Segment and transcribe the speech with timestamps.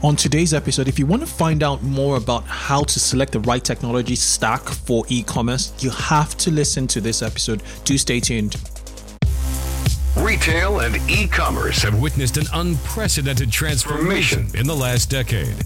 [0.00, 3.40] On today's episode, if you want to find out more about how to select the
[3.40, 7.64] right technology stack for e commerce, you have to listen to this episode.
[7.82, 8.54] Do stay tuned.
[10.16, 15.56] Retail and e commerce have witnessed an unprecedented transformation in the last decade.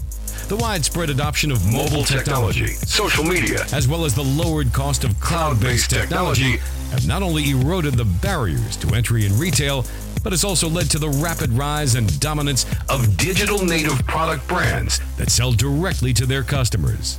[0.47, 5.17] The widespread adoption of mobile technology, social media, as well as the lowered cost of
[5.19, 6.57] cloud based technology
[6.89, 9.85] have not only eroded the barriers to entry in retail,
[10.23, 14.99] but it's also led to the rapid rise and dominance of digital native product brands
[15.17, 17.17] that sell directly to their customers.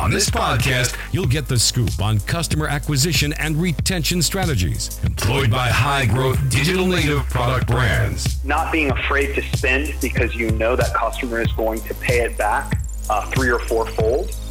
[0.00, 5.68] On this podcast, you'll get the scoop on customer acquisition and retention strategies employed by
[5.68, 8.44] high growth digital native product brands.
[8.44, 12.36] Not being afraid to spend because you know that customer is going to pay it
[12.36, 14.34] back uh, three or four fold.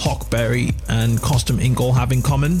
[0.00, 2.60] Huckberry, and Custom Ink all have in common?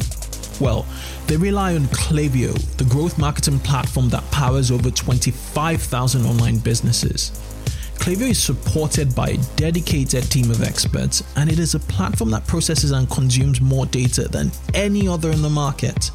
[0.60, 0.84] Well,
[1.26, 7.30] they rely on Klaviyo, the growth marketing platform that powers over 25,000 online businesses.
[7.94, 12.46] Klaviyo is supported by a dedicated team of experts, and it is a platform that
[12.46, 16.10] processes and consumes more data than any other in the market.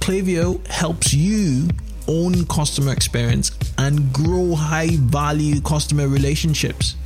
[0.00, 1.68] Klaviyo helps you
[2.08, 6.96] own customer experience and grow high value customer relationships.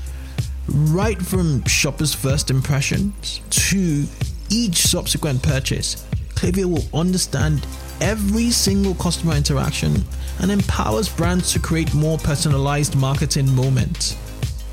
[0.68, 4.04] Right from shoppers' first impressions to
[4.48, 7.66] each subsequent purchase, Klaviyo will understand
[8.00, 10.04] every single customer interaction
[10.40, 14.14] and empowers brands to create more personalized marketing moments.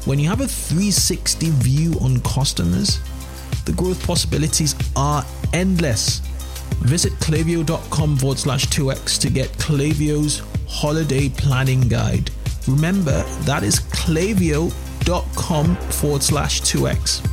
[0.05, 3.00] When you have a 360 view on customers,
[3.66, 6.19] the growth possibilities are endless.
[6.81, 12.29] Visit klaviyo.com forward slash 2x to get Klaviyo's holiday planning guide.
[12.67, 13.79] Remember, that is
[15.09, 17.25] klaviyo.com forward slash 2x.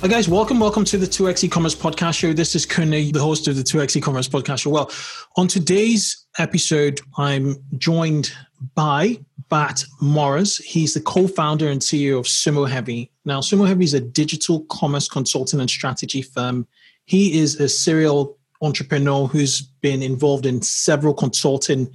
[0.00, 2.34] Hi guys, welcome, welcome to the 2x e-commerce podcast show.
[2.34, 4.70] This is Kunle, the host of the 2x e-commerce podcast show.
[4.70, 4.90] Well,
[5.36, 8.30] on today's episode, I'm joined
[8.74, 9.18] by
[9.48, 10.62] Bart Mroz.
[10.62, 13.10] He's the co-founder and CEO of Sumo Heavy.
[13.24, 16.66] Now, Sumo Heavy is a digital commerce consulting and strategy firm.
[17.06, 21.90] He is a serial entrepreneur who's been involved in several consulting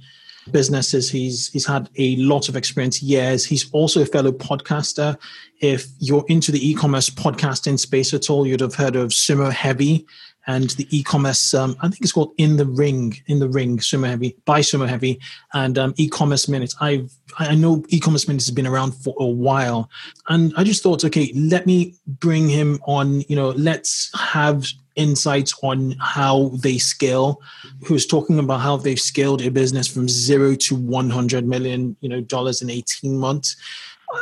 [0.50, 1.10] businesses.
[1.10, 3.44] He's he's had a lot of experience, years.
[3.44, 5.16] He's also a fellow podcaster.
[5.60, 10.06] If you're into the e-commerce podcasting space at all, you'd have heard of Sumo Heavy
[10.46, 11.52] and the e-commerce.
[11.52, 14.88] Um, I think it's called In the Ring, In the Ring, Sumo Heavy by Sumo
[14.88, 15.20] Heavy,
[15.52, 16.74] and um, e-commerce minutes.
[16.80, 17.06] I
[17.38, 19.90] I know e-commerce minutes has been around for a while,
[20.28, 23.20] and I just thought, okay, let me bring him on.
[23.28, 27.40] You know, let's have insights on how they scale
[27.84, 32.20] who's talking about how they've scaled a business from zero to 100 million you know
[32.20, 33.56] dollars in 18 months.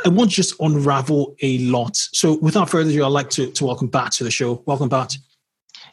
[0.05, 1.97] I want to just unravel a lot.
[1.97, 4.61] So without further ado i'd like to, to welcome Bart to the show.
[4.65, 5.17] Welcome Bart.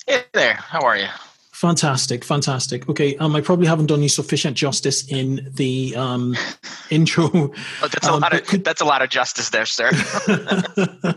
[0.06, 0.54] Hey there.
[0.54, 1.09] How are you
[1.56, 2.86] Fantastic, fantastic.
[2.86, 6.36] Okay, um, I probably haven't done you sufficient justice in the um,
[6.90, 7.30] intro.
[7.32, 9.90] Oh, that's, a um, lot of, could, that's a lot of justice there, sir.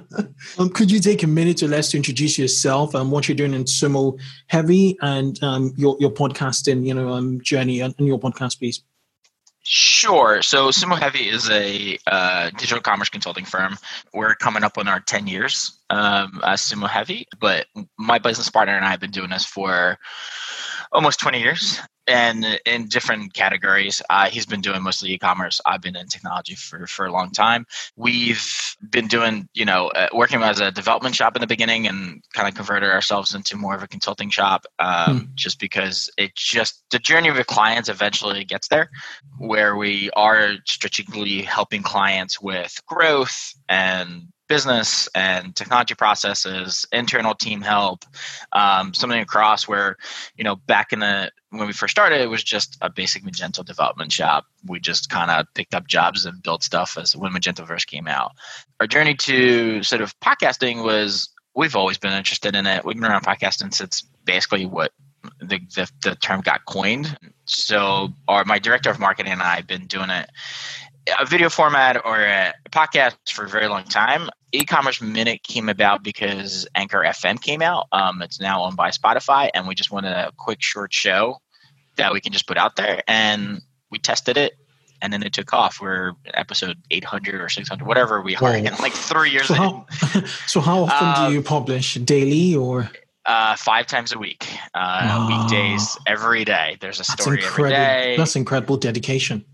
[0.57, 3.53] um, could you take a minute or less to introduce yourself and what you're doing
[3.53, 4.17] in Sumo
[4.47, 8.81] Heavy and um, your your podcasting, you know, um, journey and, and your podcast, please?
[9.63, 10.41] Sure.
[10.41, 13.77] So Sumo Heavy is a uh, digital commerce consulting firm.
[14.13, 17.67] We're coming up on our 10 years um, as Sumo Heavy, but
[17.97, 19.97] my business partner and I have been doing this for
[20.91, 24.01] almost 20 years and in different categories.
[24.09, 25.61] Uh, he's been doing mostly e-commerce.
[25.65, 27.65] I've been in technology for, for a long time.
[27.95, 32.23] We've been doing, you know, uh, working as a development shop in the beginning and
[32.33, 35.25] kind of converted ourselves into more of a consulting shop um, hmm.
[35.35, 38.89] just because it just, the journey of with clients eventually gets there
[39.37, 47.61] where we are strategically helping clients with growth and business and technology processes, internal team
[47.61, 48.03] help,
[48.51, 49.95] um, something across where,
[50.35, 53.63] you know, back in the when we first started, it was just a basic Magento
[53.63, 54.45] development shop.
[54.65, 58.07] We just kind of picked up jobs and built stuff as when Magento first came
[58.07, 58.33] out.
[58.79, 62.83] Our journey to sort of podcasting was we've always been interested in it.
[62.83, 64.91] We've been around podcasting since basically what
[65.39, 67.17] the, the, the term got coined.
[67.45, 70.29] So, our my director of marketing and I have been doing it
[71.19, 74.29] a video format or a podcast for a very long time.
[74.51, 77.87] E-commerce Minute came about because Anchor FM came out.
[77.91, 81.37] Um, it's now owned by Spotify, and we just wanted a quick, short show
[81.97, 83.01] that we can just put out there.
[83.07, 83.61] And
[83.91, 84.53] we tested it,
[85.01, 85.79] and then it took off.
[85.81, 89.47] We're episode 800 or 600, whatever we are, in like three years.
[89.47, 89.85] So how,
[90.47, 92.89] so how often uh, do you publish daily or?
[93.25, 96.77] Uh, five times a week, uh, oh, weekdays, every day.
[96.81, 98.15] There's a story every day.
[98.17, 99.45] That's incredible dedication.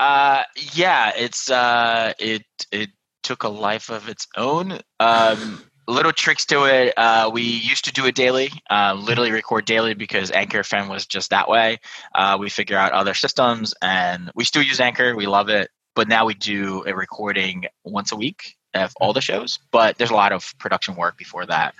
[0.00, 0.42] Uh,
[0.72, 2.42] yeah, it's uh, it
[2.72, 2.88] it
[3.30, 4.80] took a life of its own.
[4.98, 6.92] Um, little tricks to it.
[6.96, 11.06] Uh, we used to do it daily, uh, literally record daily because Anchor FM was
[11.06, 11.78] just that way.
[12.12, 15.14] Uh, we figure out other systems, and we still use Anchor.
[15.14, 19.20] We love it, but now we do a recording once a week of all the
[19.20, 19.60] shows.
[19.70, 21.76] But there's a lot of production work before that.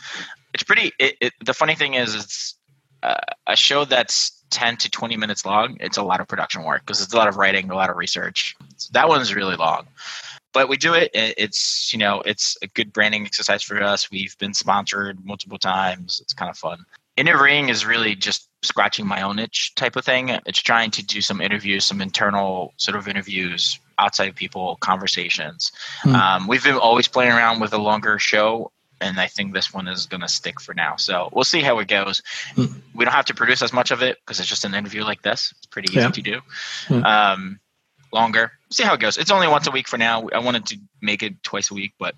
[0.55, 0.93] It's pretty.
[1.01, 2.55] It, it, the funny thing is, it's
[3.03, 3.19] uh,
[3.49, 7.01] a show that's 10 to 20 minutes long, it's a lot of production work because
[7.01, 8.57] it's a lot of writing, a lot of research.
[8.77, 9.87] So that one's really long.
[10.53, 11.11] But we do it.
[11.15, 14.11] It's, you know, it's a good branding exercise for us.
[14.11, 16.21] We've been sponsored multiple times.
[16.23, 16.85] It's kind of fun.
[17.17, 20.31] Interviewing is really just scratching my own itch type of thing.
[20.47, 25.71] It's trying to do some interviews, some internal sort of interviews, outside people, conversations.
[26.03, 26.15] Mm.
[26.15, 29.89] Um, we've been always playing around with a longer show and I think this one
[29.89, 30.97] is going to stick for now.
[30.97, 32.23] So we'll see how it goes.
[32.55, 32.81] Mm.
[32.95, 35.23] We don't have to produce as much of it because it's just an interview like
[35.23, 35.53] this.
[35.57, 36.11] It's pretty easy yeah.
[36.11, 36.41] to do.
[36.89, 37.05] Mm.
[37.05, 37.61] Um,
[38.13, 38.53] longer.
[38.65, 39.17] We'll see how it goes.
[39.17, 40.29] It's only once a week for now.
[40.33, 42.15] I wanted to make it twice a week, but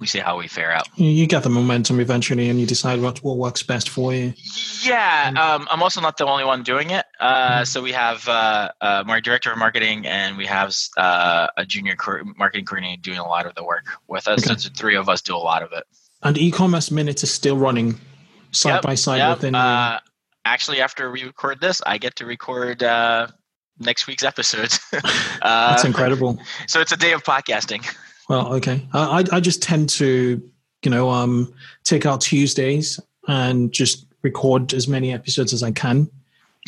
[0.00, 0.88] we see how we fare out.
[0.96, 4.32] You get the momentum eventually, and you decide what what works best for you.
[4.82, 7.04] Yeah, um, I'm also not the only one doing it.
[7.20, 7.66] Uh, mm.
[7.66, 11.94] So we have uh, uh, my director of marketing, and we have uh, a junior
[11.94, 14.46] co- marketing coordinator doing a lot of the work with us.
[14.46, 14.58] Okay.
[14.58, 15.84] So the three of us do a lot of it.
[16.22, 17.98] And e-commerce minutes is still running
[18.50, 19.36] side yep, by side yep.
[19.38, 19.54] within.
[19.54, 20.00] Uh,
[20.44, 23.26] actually, after we record this, I get to record uh,
[23.82, 24.78] next week's episodes.
[25.42, 26.38] That's incredible.
[26.66, 27.84] So it's a day of podcasting.
[28.28, 28.86] Well, okay.
[28.92, 30.42] I I just tend to,
[30.84, 31.52] you know, um,
[31.84, 36.10] take out Tuesdays and just record as many episodes as I can.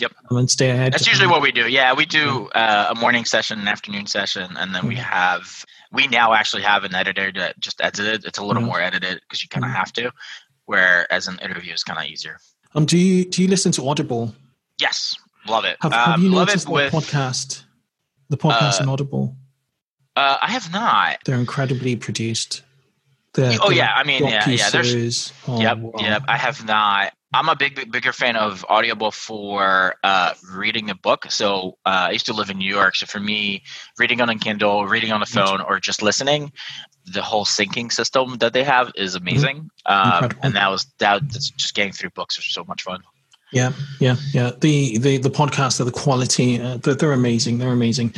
[0.01, 0.13] Yep.
[0.31, 0.93] And stay ahead.
[0.93, 1.69] That's usually what we do.
[1.69, 6.09] Yeah, we do uh, a morning session, an afternoon session, and then we have we
[6.09, 8.25] now actually have an editor that just edits it.
[8.25, 8.71] It's a little mm-hmm.
[8.71, 9.79] more edited because you kind of mm-hmm.
[9.79, 10.11] have to.
[10.67, 12.39] Whereas an interview is kind of easier.
[12.75, 14.35] Um, do you do you listen to Audible?
[14.81, 15.15] Yes,
[15.47, 15.77] love it.
[15.81, 17.65] Have, have um, you noticed the with, podcast?
[18.29, 19.37] The podcast uh, on Audible.
[20.17, 21.19] Uh, I have not.
[21.25, 22.63] They're incredibly produced.
[23.35, 24.71] They're, oh they're yeah, I mean yeah, yeah.
[24.71, 25.93] There's oh, yep, wow.
[25.99, 26.23] yep.
[26.29, 27.13] I have not.
[27.33, 31.27] I'm a big, big bigger fan of Audible for uh, reading a book.
[31.31, 32.95] So uh, I used to live in New York.
[32.95, 33.65] So for me,
[33.99, 36.53] reading on a Kindle, reading on the phone, or just listening,
[37.07, 39.27] the whole syncing system that they have is mm-hmm.
[39.27, 39.71] amazing.
[39.87, 41.29] Um, and that was that.
[41.29, 43.01] That's just getting through books is so much fun.
[43.55, 44.51] Yeah, yeah, yeah.
[44.61, 47.59] The the the podcasts, the quality, uh, they're, they're amazing.
[47.59, 48.15] They're amazing.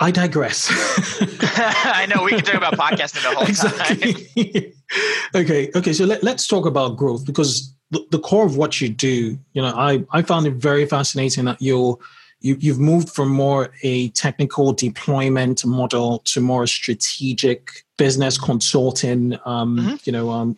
[0.00, 0.68] I digress.
[0.70, 4.14] I know we can talk about podcasting the whole exactly.
[4.14, 4.72] time.
[5.42, 5.92] okay, okay.
[5.92, 9.62] So let, let's talk about growth because the, the core of what you do, you
[9.62, 11.98] know, I, I found it very fascinating that you're
[12.40, 19.34] you, you've moved from more a technical deployment model to more a strategic business consulting,
[19.44, 19.94] um, mm-hmm.
[20.04, 20.56] you know, um,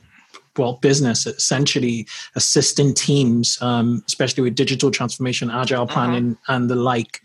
[0.56, 5.94] well, business essentially assisting teams, um, especially with digital transformation, agile mm-hmm.
[5.94, 6.52] planning, mm-hmm.
[6.52, 7.20] and the like.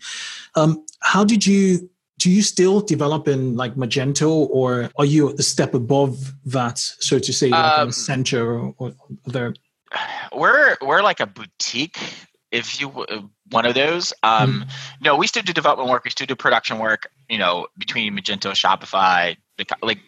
[0.54, 5.42] Um, how did you do you still develop in like Magento or are you a
[5.42, 7.92] step above that, so to say, like um,
[8.34, 8.94] or, or
[9.26, 9.54] there?
[10.34, 11.98] We're we're like a boutique,
[12.50, 12.88] if you
[13.50, 14.12] one of those.
[14.22, 14.72] Um, mm.
[15.00, 16.04] No, we still do development work.
[16.04, 17.10] We still do production work.
[17.28, 19.36] You know, between Magento, Shopify,
[19.80, 20.00] like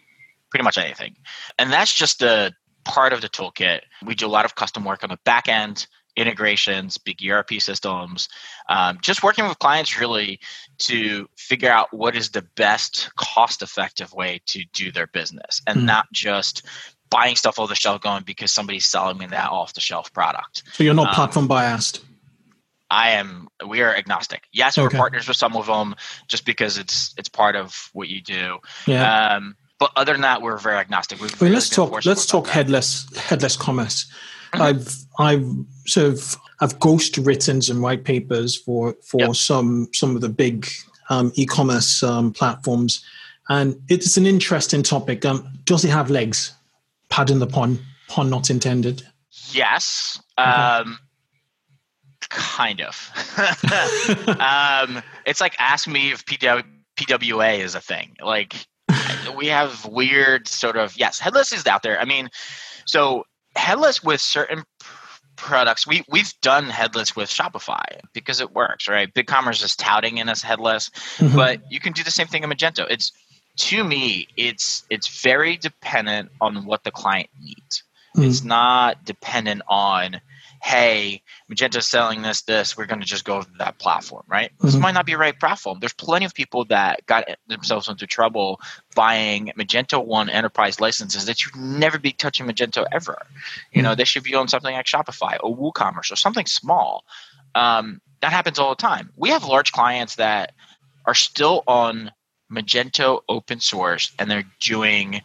[0.50, 1.16] pretty much anything,
[1.58, 2.52] and that's just a
[2.84, 3.80] part of the toolkit.
[4.04, 8.28] We do a lot of custom work on the back end integrations, big ERP systems,
[8.68, 10.40] um, just working with clients really
[10.78, 15.78] to figure out what is the best cost effective way to do their business and
[15.78, 16.64] mm not just
[17.08, 20.62] buying stuff off the shelf going because somebody's selling me that off the shelf product.
[20.72, 22.04] So you're not um, platform biased.
[22.90, 23.49] I am.
[23.66, 24.44] We are agnostic.
[24.52, 24.84] Yes, okay.
[24.84, 25.94] we're partners with some of them,
[26.28, 28.58] just because it's it's part of what you do.
[28.87, 29.34] Yeah.
[29.34, 31.20] Um, but other than that, we're very agnostic.
[31.20, 32.04] We've really let's talk.
[32.04, 34.04] Let's talk headless headless commerce.
[34.52, 34.62] Mm-hmm.
[34.62, 39.34] I've I've sort of I've ghost written some white papers for for yep.
[39.34, 40.68] some some of the big
[41.08, 43.02] um, e-commerce um, platforms,
[43.49, 45.25] and it's an interesting topic.
[45.25, 46.52] Um, does it have legs?
[47.08, 49.02] Pardon the pun, pun not intended.
[49.50, 50.20] Yes.
[50.37, 50.99] Um,
[52.28, 53.10] kind of.
[54.38, 56.64] um, it's like ask me if PW,
[56.96, 58.16] PWA is a thing.
[58.22, 58.66] Like
[59.37, 62.00] we have weird sort of yes, headless is out there.
[62.00, 62.30] I mean,
[62.84, 63.25] so
[63.56, 64.64] headless with certain
[65.37, 67.82] products we we've done headless with shopify
[68.12, 71.34] because it works right BigCommerce is touting in as headless mm-hmm.
[71.34, 73.10] but you can do the same thing in magento it's
[73.56, 77.82] to me it's it's very dependent on what the client needs
[78.14, 78.28] mm-hmm.
[78.28, 80.20] it's not dependent on
[80.62, 84.52] hey, Magento's selling this, this, we're going to just go with that platform, right?
[84.52, 84.66] Mm-hmm.
[84.66, 85.78] This might not be the right platform.
[85.80, 88.60] There's plenty of people that got themselves into trouble
[88.94, 93.22] buying Magento 1 enterprise licenses that should never be touching Magento ever.
[93.72, 93.98] You know, mm-hmm.
[93.98, 97.04] they should be on something like Shopify or WooCommerce or something small.
[97.54, 99.10] Um, that happens all the time.
[99.16, 100.52] We have large clients that
[101.06, 102.12] are still on
[102.52, 105.22] Magento open source and they're doing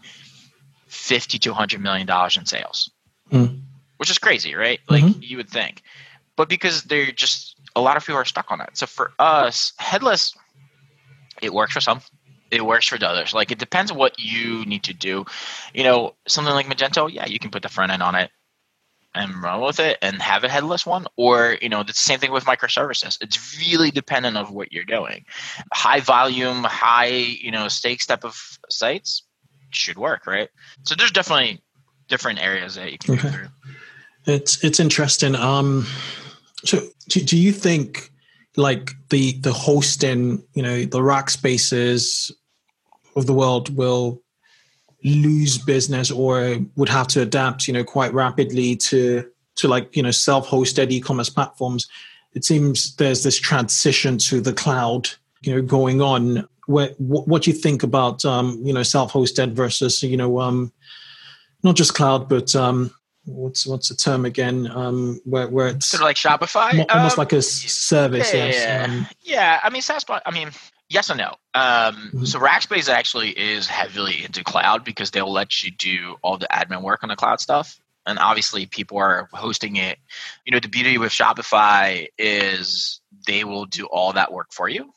[0.87, 2.89] 50 to 100 million dollars in sales.
[3.31, 3.64] Mm
[3.97, 4.79] which is crazy, right?
[4.89, 5.19] Like mm-hmm.
[5.21, 5.81] you would think.
[6.35, 8.77] But because they're just a lot of people are stuck on that.
[8.77, 10.33] So for us, headless,
[11.41, 12.01] it works for some.
[12.51, 13.33] It works for the others.
[13.33, 15.25] Like it depends what you need to do.
[15.73, 18.31] You know, something like Magento, yeah, you can put the front end on it
[19.13, 21.07] and run with it and have a headless one.
[21.15, 23.17] Or, you know, the same thing with microservices.
[23.21, 25.25] It's really dependent on what you're doing.
[25.73, 29.23] High volume, high, you know, stakes type of sites
[29.71, 30.49] should work, right?
[30.83, 31.61] So there's definitely
[32.07, 33.23] different areas that you can okay.
[33.23, 33.47] go through.
[34.27, 35.35] It's it's interesting.
[35.35, 35.85] Um,
[36.63, 38.11] so do, do you think
[38.57, 42.31] like the the hosting, you know, the rack spaces
[43.15, 44.21] of the world will
[45.03, 50.03] lose business or would have to adapt, you know, quite rapidly to to like you
[50.03, 51.87] know self-hosted e-commerce platforms?
[52.33, 55.09] It seems there's this transition to the cloud,
[55.41, 56.47] you know, going on.
[56.67, 60.73] What, what do you think about um, you know self-hosted versus you know um,
[61.61, 62.91] not just cloud but um,
[63.25, 64.69] what's what's the term again?
[64.71, 68.33] Um, where where it's sort of like Shopify, almost um, like a service.
[68.33, 68.55] Yeah, yes.
[68.55, 69.59] Yeah, um, yeah.
[69.63, 70.05] I mean, SaaS.
[70.09, 70.51] I mean,
[70.89, 71.35] yes and no.
[71.53, 72.25] Um, mm-hmm.
[72.25, 76.81] So Rackspace actually is heavily into cloud because they'll let you do all the admin
[76.81, 77.79] work on the cloud stuff.
[78.07, 79.97] And obviously, people are hosting it.
[80.45, 84.93] You know, the beauty with Shopify is they will do all that work for you.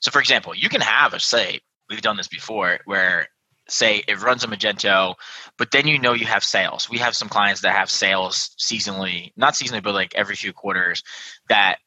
[0.00, 1.62] So, for example, you can have a site.
[1.90, 3.28] We've done this before, where
[3.68, 5.14] say it runs a Magento,
[5.58, 6.88] but then you know you have sales.
[6.88, 11.02] We have some clients that have sales seasonally, not seasonally, but like every few quarters
[11.48, 11.78] that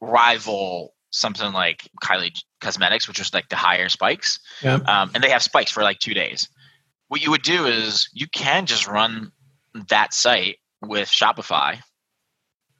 [0.00, 4.38] rival something like Kylie Cosmetics, which is like the higher spikes.
[4.62, 4.74] Yeah.
[4.86, 6.48] Um, and they have spikes for like two days.
[7.08, 9.32] What you would do is you can just run
[9.88, 11.78] that site with Shopify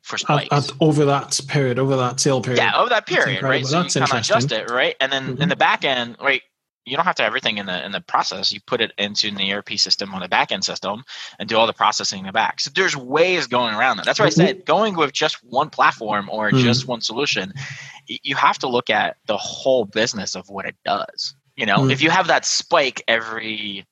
[0.03, 0.53] for spikes.
[0.53, 2.59] At, at over that period, over that sale period.
[2.59, 3.65] Yeah, over that period, right?
[3.65, 4.95] So That's you kind of adjust it, right?
[5.01, 5.43] And then mm-hmm.
[5.43, 6.43] in the back end, right,
[6.89, 8.53] you don't have to have everything in the in the process.
[8.53, 11.05] You put it into the ERP system on the back end system
[11.39, 12.61] and do all the processing in the back.
[12.61, 14.07] So there's ways going around that.
[14.07, 16.59] That's why I said going with just one platform or mm-hmm.
[16.59, 17.53] just one solution,
[18.07, 21.35] you have to look at the whole business of what it does.
[21.57, 21.91] You know, mm-hmm.
[21.91, 23.85] if you have that spike every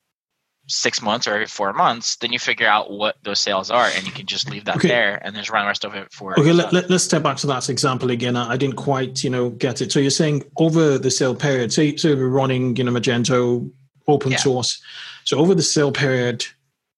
[0.69, 4.05] six months or every four months, then you figure out what those sales are and
[4.07, 4.89] you can just leave that okay.
[4.89, 6.39] there and just run the rest of it for.
[6.39, 8.37] Okay, let, let, us step back to that example again.
[8.37, 9.93] I, I, didn't quite, you know, get it.
[9.93, 13.71] So you're saying over the sale period, say, so we're running, you know, Magento
[14.09, 14.39] open yeah.
[14.39, 14.83] source.
[15.25, 16.45] So over the sale period,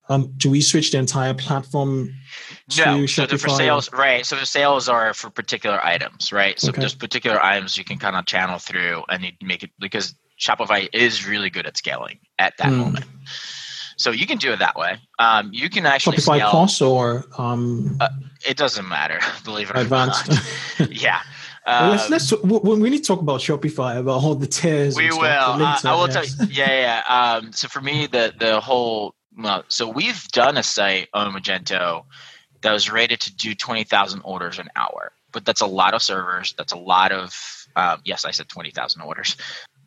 [0.09, 2.13] um, do we switch the entire platform
[2.77, 4.25] no, so for sales, right?
[4.25, 6.59] So the sales are for particular items, right?
[6.59, 6.81] So okay.
[6.81, 10.89] there's particular items you can kind of channel through, and you make it because Shopify
[10.93, 12.77] is really good at scaling at that mm.
[12.77, 13.05] moment.
[13.99, 14.97] So you can do it that way.
[15.19, 18.07] Um, you can actually Shopify scale, Plus or um, uh,
[18.47, 19.19] it doesn't matter.
[19.43, 20.29] Believe it or advanced.
[20.79, 20.89] not.
[20.89, 21.21] yeah.
[21.67, 24.95] well, let's let's talk, we need to talk about Shopify about all the tiers.
[24.95, 25.19] We will.
[25.19, 26.33] Uh, I will yes.
[26.37, 26.53] tell you.
[26.53, 27.39] Yeah, yeah.
[27.41, 32.05] Um, so for me, the the whole well, so we've done a site on Magento
[32.61, 36.01] that was rated to do twenty thousand orders an hour, but that's a lot of
[36.01, 36.53] servers.
[36.57, 39.35] That's a lot of um, yes, I said twenty thousand orders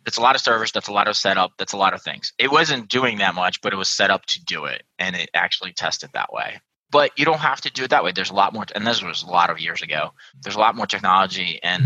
[0.04, 2.32] that's a lot of servers that's a lot of setup that's a lot of things.
[2.38, 5.30] It wasn't doing that much but it was set up to do it and it
[5.35, 6.61] actually tested that way.
[6.90, 8.12] But you don't have to do it that way.
[8.12, 10.12] There's a lot more and this was a lot of years ago.
[10.42, 11.82] There's a lot more technology and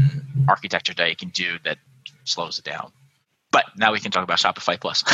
[0.48, 1.78] architecture that you can do that
[2.24, 2.92] slows it down.
[3.52, 5.04] But now we can talk about shopify plus.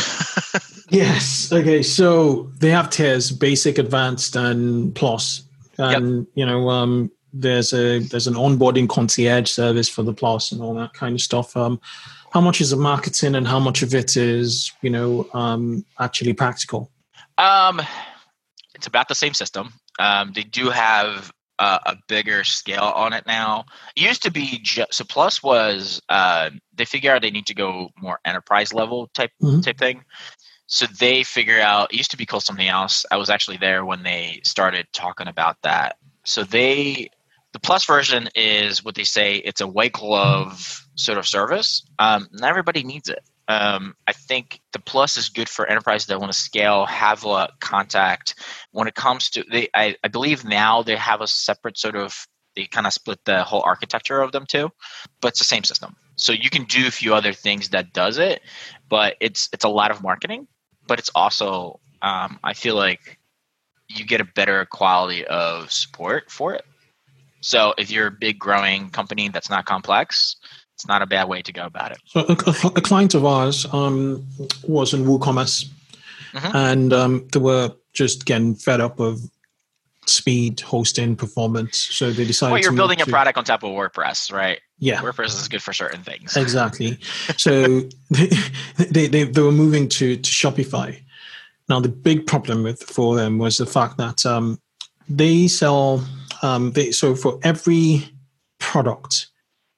[0.88, 1.50] Yes.
[1.50, 5.42] Okay so they have tiers basic advanced and plus.
[5.78, 6.26] And yep.
[6.34, 10.74] you know um, there's a there's an onboarding concierge service for the plus and all
[10.74, 11.56] that kind of stuff.
[11.56, 11.80] Um,
[12.32, 16.32] how much is of marketing and how much of it is you know um, actually
[16.32, 16.90] practical
[17.38, 17.80] um,
[18.74, 23.24] it's about the same system um, they do have uh, a bigger scale on it
[23.26, 23.64] now.
[23.94, 27.54] It used to be ju- so Plus was uh, they figure out they need to
[27.54, 29.62] go more enterprise level type Mhm.
[29.62, 30.04] type thing.
[30.66, 33.04] So they figure out it used to be called something else.
[33.12, 35.98] I was actually there when they started talking about that.
[36.24, 37.10] So they
[37.52, 41.84] the plus version is what they say it's a white glove sort of service.
[41.98, 43.20] Um, not everybody needs it.
[43.48, 47.48] Um, I think the plus is good for enterprises that want to scale, have a
[47.60, 48.34] contact.
[48.70, 52.26] When it comes to, they, I, I believe now they have a separate sort of,
[52.54, 54.70] they kind of split the whole architecture of them too,
[55.20, 55.96] but it's the same system.
[56.16, 58.42] So you can do a few other things that does it,
[58.88, 60.46] but it's it's a lot of marketing.
[60.86, 63.18] But it's also, um, I feel like
[63.88, 66.64] you get a better quality of support for it.
[67.40, 70.36] So if you're a big growing company that's not complex,
[70.82, 71.98] it's not a bad way to go about it.
[72.06, 74.26] So a, a, a client of ours um,
[74.66, 75.66] was in WooCommerce,
[76.34, 76.54] Mhm.
[76.54, 79.20] and um, they were just getting fed up of
[80.06, 81.78] speed, hosting, performance.
[81.78, 82.52] So they decided.
[82.54, 84.58] Well, you're to building a to- product on top of WordPress, right?
[84.80, 86.36] Yeah, WordPress is good for certain things.
[86.36, 86.98] exactly.
[87.36, 90.98] So they, they they were moving to to Shopify.
[91.68, 94.58] Now the big problem with for them was the fact that um,
[95.08, 96.04] they sell
[96.42, 98.02] um, they so for every
[98.58, 99.28] product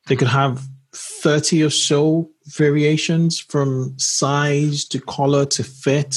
[0.06, 6.16] they could have 30 or so variations from size to color to fit.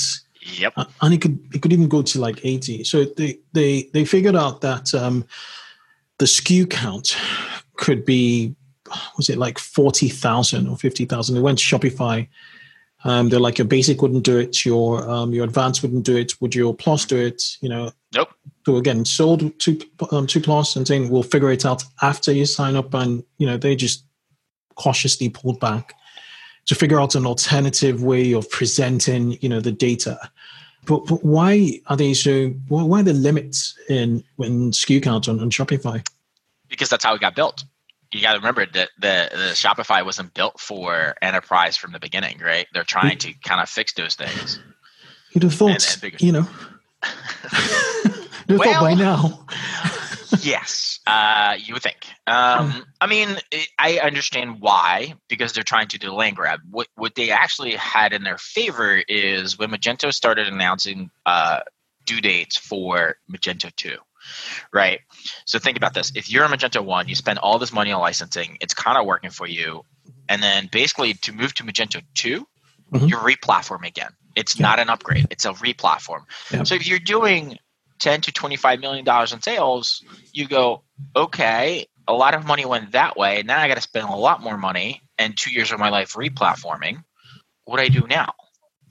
[0.60, 0.74] Yep.
[0.78, 4.06] uh, and it could it could even go to like 80 so they they they
[4.06, 5.26] figured out that um
[6.20, 7.18] the SKU count
[7.76, 8.56] could be
[9.18, 12.30] was it like 40,000 or 50,000 they went to Shopify.
[13.04, 16.40] Um they're like your basic wouldn't do it your um your advanced wouldn't do it
[16.40, 17.92] would your plus do it you know?
[18.16, 18.30] Nope.
[18.66, 19.82] so again sold to
[20.12, 23.46] um, to plus and saying we'll figure it out after you sign up and you
[23.46, 24.07] know they just
[24.78, 25.94] cautiously pulled back
[26.66, 30.18] to figure out an alternative way of presenting you know the data
[30.86, 35.50] but, but why are they so why the limits in when SKU count on, on
[35.50, 36.06] Shopify
[36.70, 37.66] Because that's how it got built.
[38.14, 42.40] You got to remember that the, the Shopify wasn't built for enterprise from the beginning,
[42.40, 42.66] right?
[42.74, 44.60] They're trying to kind of fix those things.
[45.34, 46.18] you'd have thought And- and bigger.
[46.22, 46.48] you know
[47.04, 49.46] have thought by now
[50.42, 51.98] yes, uh, you would think.
[52.26, 56.60] Um, I mean, it, I understand why because they're trying to do land grab.
[56.70, 61.62] What what they actually had in their favor is when Magento started announcing uh,
[62.06, 63.98] due dates for Magento two.
[64.74, 65.00] Right.
[65.46, 66.12] So think about this.
[66.16, 69.06] If you're a Magento one, you spend all this money on licensing, it's kind of
[69.06, 69.84] working for you.
[70.28, 72.46] And then basically to move to Magento 2,
[72.92, 73.10] Mhm.
[73.10, 74.12] you're replatforming again.
[74.36, 74.64] It's Yeah.
[74.68, 76.26] not an upgrade, it's a replatform.
[76.52, 76.64] Yeah.
[76.64, 77.58] So if you're doing
[78.00, 80.84] 10 to 25 million dollars in sales, you go,
[81.16, 83.44] okay, a lot of money went that way.
[83.44, 86.14] Now I got to spend a lot more money and 2 years of my life
[86.14, 87.04] replatforming.
[87.66, 88.34] What do I do now?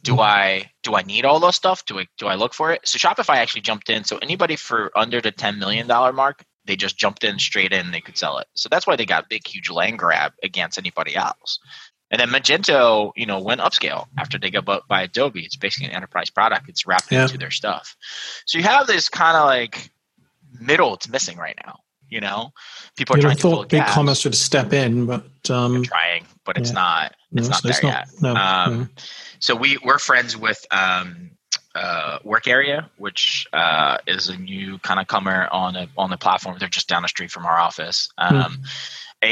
[0.03, 1.85] Do I do I need all those stuff?
[1.85, 2.87] Do I do I look for it?
[2.87, 4.05] So Shopify actually jumped in.
[4.05, 7.90] So anybody for under the 10 million dollar mark, they just jumped in straight in.
[7.90, 8.47] They could sell it.
[8.55, 11.59] So that's why they got a big, huge land grab against anybody else.
[12.11, 15.45] And then Magento, you know, went upscale after they got bought by Adobe.
[15.45, 16.69] It's basically an enterprise product.
[16.69, 17.23] It's wrapped Yeah.
[17.23, 17.97] into their stuff.
[18.47, 19.90] So you have this kind of like
[20.61, 20.95] middle.
[20.95, 21.81] It's missing right now.
[22.09, 22.53] You know,
[22.97, 26.27] people are you'd trying have to thought BigCommerce would step in but um They're trying,
[26.45, 26.75] but it's yeah.
[26.75, 27.14] not.
[27.33, 28.09] It's no, not so there yet.
[28.21, 28.88] no, Um, no.
[29.40, 31.33] So we we're friends with um,
[31.75, 36.57] uh, Workarea, which uh, is a new kind of comer on a, on the platform.
[36.61, 38.09] They're just down the street from our office.
[38.19, 38.71] Um, it-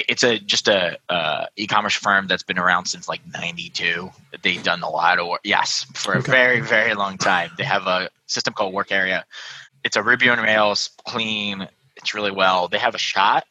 [0.08, 4.10] It's a just a uh, e-commerce firm that's been around since like '92.
[4.42, 5.40] They've done a lot of work.
[5.44, 6.30] Yes, for Okay.
[6.30, 7.50] a very very long time.
[7.58, 9.24] They have a system called Workarea.
[9.84, 11.68] It's a Ruby on Rails, clean.
[11.96, 12.68] It's really well.
[12.68, 13.44] They have a shot.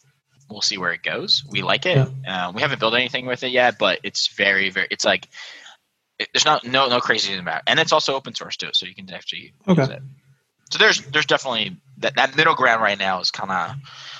[0.49, 1.43] We'll see where it goes.
[1.49, 2.07] We like it.
[2.27, 4.87] Uh, we haven't built anything with it yet, but it's very very.
[4.91, 5.27] It's like
[6.19, 8.85] it, there's not no no crazy about it, and it's also open source too, so
[8.85, 10.01] you can actually use it.
[10.71, 13.75] So there's there's definitely that that middle ground right now is kind of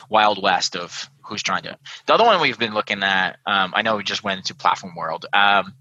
[0.09, 1.77] wild west of who's trying to.
[2.05, 4.95] The other one we've been looking at, um, I know we just went into platform
[4.95, 5.73] world, um,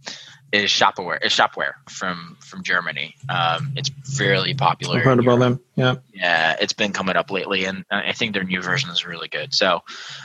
[0.53, 1.19] is Shopware.
[1.25, 3.15] Is Shopware from from Germany.
[3.29, 4.99] Um, it's fairly popular.
[4.99, 8.45] I've heard about them yeah Yeah, it's been coming up lately, and I think their
[8.45, 9.55] new version is really good.
[9.55, 9.81] So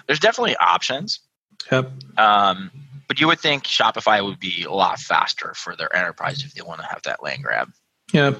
[0.05, 1.21] there's definitely options.
[1.71, 2.71] yep Um,
[3.07, 6.61] but you would think Shopify would be a lot faster for their enterprise if they
[6.61, 7.71] want to have that land grab.
[8.11, 8.33] Yeah.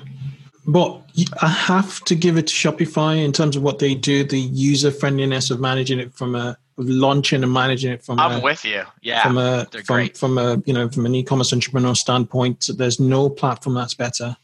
[0.67, 1.01] But
[1.41, 4.91] I have to give it to Shopify in terms of what they do, the user
[4.91, 8.83] friendliness of managing it from a launching and managing it from I'm a, with you.
[9.01, 12.69] Yeah, from a from, from a you know from an e-commerce entrepreneur standpoint.
[12.75, 14.37] There's no platform that's better.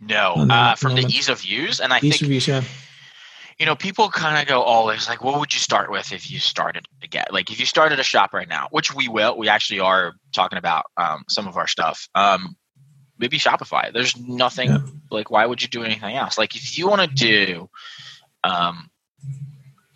[0.00, 2.62] no, Oh, uh, from the ease of use, and I Ease think of use, yeah.
[3.58, 6.38] you know people kind of go always like, what would you start with if you
[6.38, 7.26] started again?
[7.30, 10.58] Like if you started a shop right now, which we will, we actually are talking
[10.58, 12.08] about um, some of our stuff.
[12.14, 12.56] Um,
[13.18, 13.92] maybe Shopify.
[13.92, 14.78] There's nothing Yeah.
[15.10, 16.38] like why would you do anything else?
[16.38, 17.68] Like if you want to do
[18.44, 18.88] um,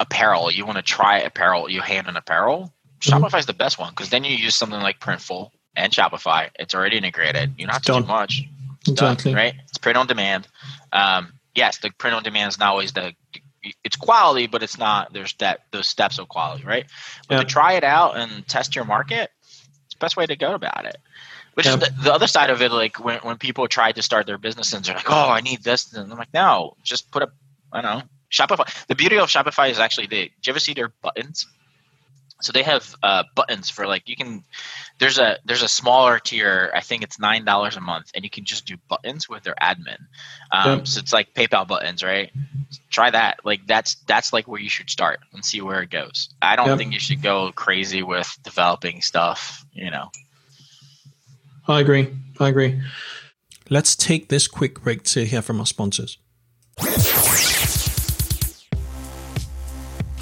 [0.04, 2.72] apparel, you want to try apparel, you hand an apparel.
[3.00, 3.10] Mhm.
[3.20, 6.50] Shopify is the best one because then you use something like Printful and Shopify.
[6.58, 7.54] It's already integrated.
[7.58, 8.02] You don't have to Done.
[8.02, 8.42] do much.
[8.80, 9.34] It's done, Exactly.
[9.34, 9.54] right?
[9.68, 10.46] It's print on demand.
[10.92, 13.14] Um, yes, the print on demand is not always the
[13.82, 15.12] it's quality, but it's not.
[15.14, 16.84] There's that those steps of quality, right?
[17.28, 17.40] But Yeah.
[17.40, 19.30] to try it out and test your market,
[19.86, 20.96] it's the best way to go about it.
[21.54, 21.74] Which Yeah.
[21.74, 22.70] is the, the other side of it.
[22.72, 25.62] Like when, when people try to start their business and they're like, "Oh, I need
[25.64, 27.30] this," and I'm like, "No, just put up."
[27.72, 28.04] I don't know.
[28.34, 28.86] Shopify.
[28.88, 30.24] The beauty of Shopify is actually they.
[30.24, 31.46] Do you ever see their buttons?
[32.42, 34.42] So they have uh, buttons for like you can.
[34.98, 36.72] There's a there's a smaller tier.
[36.74, 39.54] I think it's nine dollars a month, and you can just do buttons with their
[39.62, 39.98] admin.
[40.50, 40.86] Um, Yep.
[40.88, 42.32] So it's like PayPal buttons, right?
[42.90, 43.38] Try that.
[43.44, 46.28] Like that's that's like where you should start and see where it goes.
[46.42, 46.78] I don't Yep.
[46.78, 49.64] think you should go crazy with developing stuff.
[49.72, 50.10] You know.
[51.68, 52.12] I agree.
[52.40, 52.80] I agree.
[53.70, 56.18] Let's take this quick break to hear from our sponsors.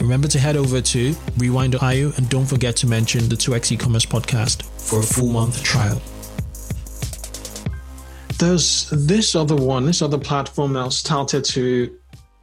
[0.00, 4.62] Remember to head over to rewind.io and don't forget to mention the 2x e-commerce podcast
[4.80, 6.00] for a full month trial.
[8.38, 11.96] There's this other one, this other platform that started to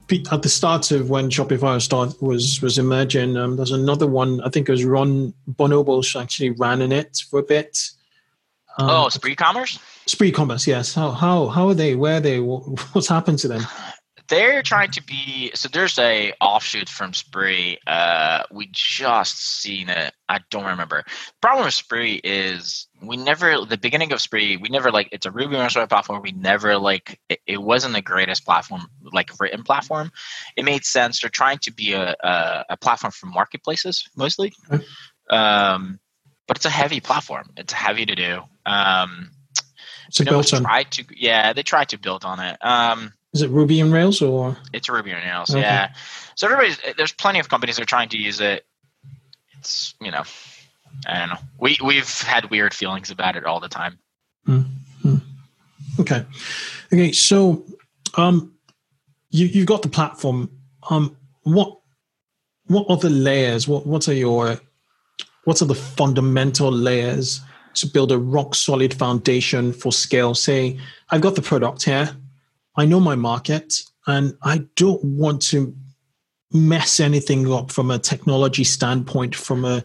[0.08, 3.38] be at the start of when Shopify start was was emerging.
[3.38, 4.42] Um, there's another one.
[4.42, 7.90] I think it was Ron Bonobos actually ran in it for a bit.
[8.78, 9.80] Um, oh, Spree Commerce.
[10.08, 10.66] Spree Commerce.
[10.68, 10.94] Yes.
[10.94, 11.96] How how how are they?
[11.96, 12.40] Where are they?
[12.94, 13.66] What's happened to them?
[14.30, 15.68] They're trying to be so.
[15.68, 17.78] There's a offshoot from Spree.
[17.86, 20.14] Uh, we just seen it.
[20.30, 21.04] I don't remember.
[21.42, 24.56] Problem with Spree is we never the beginning of Spree.
[24.56, 26.22] We never like it's a Ruby on Rails platform.
[26.22, 30.12] We never like it, it wasn't the greatest platform like written platform.
[30.56, 31.20] It made sense.
[31.20, 34.54] They're trying to be a a, a platform for marketplaces mostly.
[35.30, 36.00] Um,
[36.48, 37.50] but it's a heavy platform.
[37.58, 38.42] It's heavy to do.
[38.66, 39.32] Um,
[40.08, 40.64] It's a built on.
[40.64, 42.58] tried to yeah they tried to build on it.
[42.66, 44.58] Um, Is it Ruby and Rails or?
[44.74, 45.62] it's Ruby on Rails, Okay.
[45.62, 45.94] yeah.
[46.36, 48.66] So everybody's there's plenty of companies that are trying to use it.
[49.60, 50.24] It's you know,
[51.08, 51.40] I don't know.
[51.60, 53.98] We we've had weird feelings about it all the time.
[56.00, 56.26] Okay.
[56.92, 57.12] Okay.
[57.12, 57.64] So,
[58.16, 58.54] um,
[59.30, 60.50] you you've got the platform.
[60.90, 61.80] Um, what
[62.66, 63.68] what other layers?
[63.68, 64.60] What what are your
[65.44, 67.42] what are the fundamental layers
[67.76, 70.34] to build a rock solid foundation for scale?
[70.34, 70.80] Say,
[71.12, 72.16] I've got the product here.
[72.76, 75.76] I know my market, and I don't want to
[76.52, 79.84] mess anything up from a technology standpoint, from a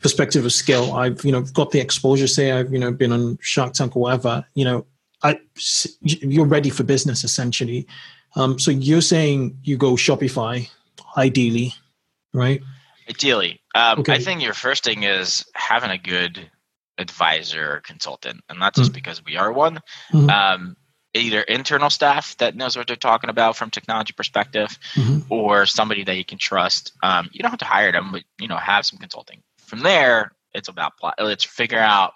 [0.00, 0.92] perspective of scale.
[0.92, 2.26] I've you know got the exposure.
[2.26, 4.44] Say, I've you know been on Shark Tank or whatever.
[4.54, 4.86] You know,
[5.22, 5.38] I,
[6.00, 7.86] you're ready for business essentially.
[8.34, 10.68] Um, so you're saying you go Shopify,
[11.16, 11.74] ideally,
[12.32, 12.62] right?
[13.08, 14.14] Ideally, um, Okay.
[14.14, 16.50] I think your first thing is having a good
[16.98, 19.80] advisor or consultant, and not just because we are one.
[20.12, 20.30] Mhm.
[20.30, 20.76] Um,
[21.14, 25.26] either internal staff that knows what they're talking about from technology perspective, Mhm.
[25.28, 26.92] or somebody that you can trust.
[27.02, 29.42] Um, you don't have to hire them, but you know have some consulting.
[29.58, 32.12] From there, it's about let's figure out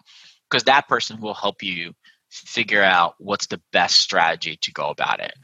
[0.48, 1.94] because that person will help you
[2.30, 5.34] figure out what's the best strategy to go about it.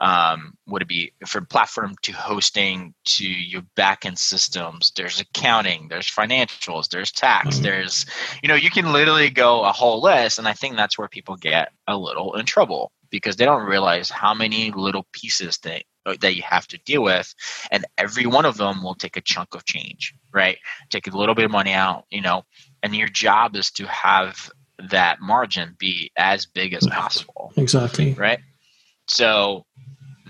[0.00, 4.92] Um, would it be from platform to hosting to your backend systems?
[4.96, 7.62] There's accounting, there's financials, there's tax, Mhm.
[7.62, 8.06] there's
[8.42, 11.36] you know you can literally go a whole list, and I think that's where people
[11.36, 15.84] get a little in trouble because they don't realize how many little pieces that
[16.20, 17.34] that you have to deal with,
[17.70, 20.58] and every one of them will take a chunk of change, right?
[20.90, 22.44] Take a little bit of money out, you know,
[22.82, 24.50] and your job is to have
[24.90, 27.52] that margin be as big as possible.
[27.56, 28.12] Exactly.
[28.14, 28.40] Right.
[29.08, 29.64] So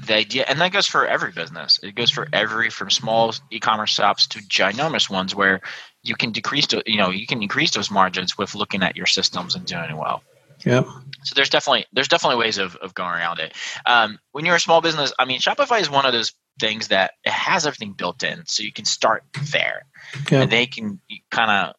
[0.06, 1.80] the idea, and that goes for every business.
[1.82, 5.60] It goes for every from small e-commerce shops to ginormous ones where
[6.02, 9.54] you can decrease, you know, you can increase those margins with looking at your systems
[9.54, 10.22] and doing well.
[10.64, 10.86] Yep.
[11.24, 13.54] So there's definitely there's definitely ways of, of going around it.
[13.86, 17.12] Um, when you're a small business, I mean, Shopify is one of those things that
[17.24, 19.82] it has everything built in, so you can start there,
[20.30, 20.42] Yep.
[20.42, 21.74] and they can kind of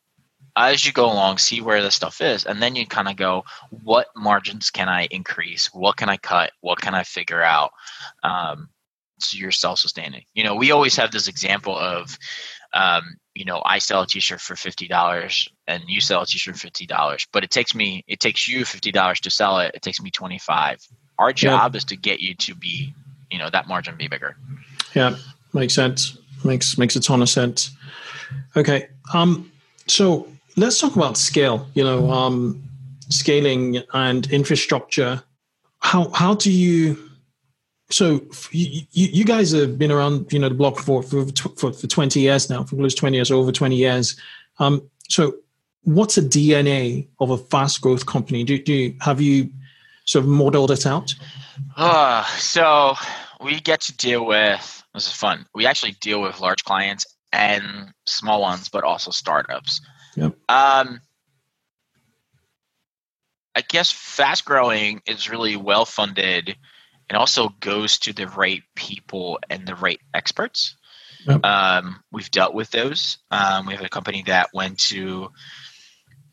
[0.56, 3.44] as you go along see where the stuff is, and then you kind of go,
[3.70, 5.74] what margins can I increase?
[5.74, 6.52] What can I cut?
[6.62, 7.72] What can I figure out?
[8.24, 8.70] Um,
[9.20, 10.24] so you're self-sustaining.
[10.34, 12.18] You know, we always have this example of
[12.74, 16.56] um, you know, I sell a t-shirt for fifty dollars and you sell a t-shirt
[16.56, 19.72] for fifty dollars, but it takes me it takes you fifty dollars to sell it.
[19.74, 20.80] It takes me twenty five.
[21.18, 22.94] Our job is to get you to be,
[23.32, 24.36] you know, that margin be bigger.
[24.94, 25.16] Yeah,
[25.54, 26.18] makes sense.
[26.44, 27.72] Makes makes a ton of sense.
[28.56, 29.52] Okay, um,
[29.88, 31.68] so let's talk about scale.
[31.74, 32.64] You know, um,
[33.10, 35.24] scaling and infrastructure.
[35.80, 36.98] How how do you?
[37.92, 41.26] So you, you guys have been around, you know, the block for for
[41.58, 44.20] for, for twenty years now, for close twenty years, over twenty years.
[44.60, 45.36] Um, so
[45.84, 48.44] what's the DNA of a fast growth company?
[48.44, 49.52] Do, do you, have you
[50.06, 51.14] sort of modeled it out?
[51.78, 52.96] Uh, so
[53.40, 55.46] we get to deal with this is fun.
[55.54, 59.82] We actually deal with large clients and small ones, but also startups.
[60.16, 60.36] Yep.
[60.50, 61.02] Um,
[63.56, 66.56] I guess fast growing is really well funded
[67.10, 70.76] and also goes to the right people and the right experts.
[71.28, 71.46] Yep.
[71.46, 73.18] Um, we've dealt with those.
[73.32, 75.32] Um, we have a company that went to,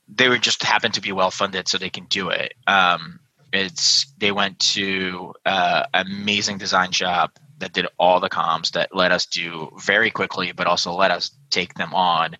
[0.09, 2.55] they were just happened to be well funded, so they can do it.
[2.66, 3.21] Um,
[3.53, 9.12] it's they went to uh, amazing design shop that did all the comms that let
[9.12, 12.37] us do very quickly, but also let us take them on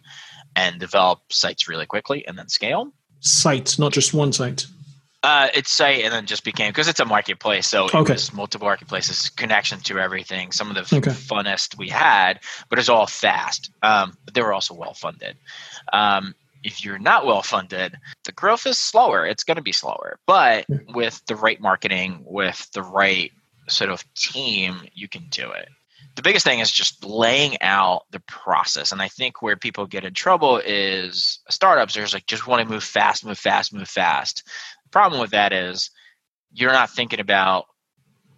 [0.57, 2.93] and develop sites really quickly and then scale.
[3.21, 4.67] Sites, not just one site.
[5.25, 8.17] Uh, it's site and then just became because it's a marketplace, so it Okay.
[8.35, 10.51] multiple marketplaces, connection to everything.
[10.51, 11.13] Some of the Okay.
[11.13, 13.71] funnest we had, but it's all fast.
[13.83, 15.37] Um, but they were also well funded.
[15.93, 16.35] Um,
[16.65, 19.25] if you're not well funded, the growth is slower.
[19.25, 23.31] It's going to be slower, but with the right marketing, with the right
[23.69, 25.69] sort of team, you can do it.
[26.15, 28.93] The biggest thing is just laying out the process.
[28.93, 32.69] And I think where people get in trouble is startups, there's like just want to
[32.69, 34.45] move fast, move fast, move fast.
[34.85, 35.91] The problem with that is
[36.53, 37.65] you're not thinking about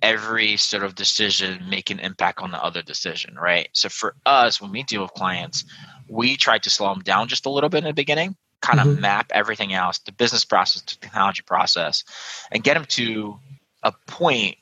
[0.03, 3.69] every sort of decision make an impact on the other decision, right?
[3.73, 5.65] So for us, when we deal with clients,
[6.09, 8.87] we try to slow them down just a little bit in the beginning, kind of
[8.87, 9.01] Mhm.
[9.01, 12.05] map everything else, the business process, the technology process,
[12.53, 13.41] and get them to
[13.83, 14.59] a point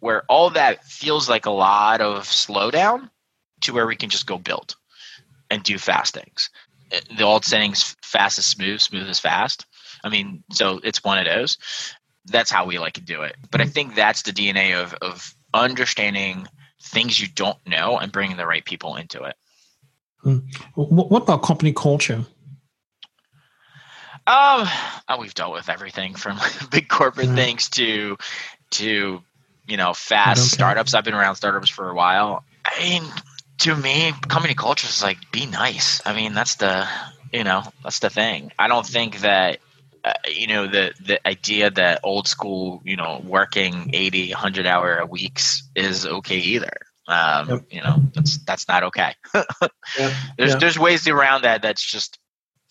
[0.00, 3.10] where all that feels like a lot of slowdown
[3.62, 4.76] to where we can just go build
[5.50, 6.50] and do fast things.
[7.16, 9.66] The old saying's fast is smooth, smooth is fast.
[10.04, 11.58] I mean, so it's one of those.
[12.26, 13.36] That's how we like to do it.
[13.50, 13.72] But I mm-hmm.
[13.72, 16.46] think that's the DNA of, of understanding
[16.80, 19.36] things you don't know and bringing the right people into it.
[20.22, 20.38] Hmm.
[20.74, 22.24] What, what about company culture?
[24.26, 24.68] Um,
[25.08, 26.38] oh, we've dealt with everything from
[26.70, 27.34] big corporate Yeah.
[27.34, 28.18] things to
[28.70, 29.22] to
[29.68, 30.48] you know fast Okay.
[30.48, 30.94] startups.
[30.94, 32.44] I've been around startups for a while.
[32.64, 33.02] I mean,
[33.58, 36.00] to me, company culture is like be nice.
[36.04, 36.88] I mean, that's the
[37.32, 38.52] you know that's the thing.
[38.58, 39.58] I don't think that
[40.04, 44.98] uh, you know the the idea that old school you know working 80 100 hour
[44.98, 46.72] a weeks is okay either
[47.08, 47.60] um Yep.
[47.70, 49.14] you know that's that's not okay
[49.98, 50.10] Yeah.
[50.36, 50.58] there's Yeah.
[50.60, 52.18] there's ways around that that's just